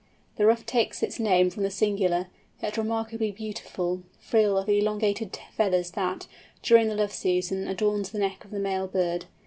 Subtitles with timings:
[0.37, 2.25] The Ruff takes it name from the singular,
[2.59, 6.25] yet remarkably beautiful, frill of elongated feathers that,
[6.63, 9.25] during the love season, adorns the neck of the male bird.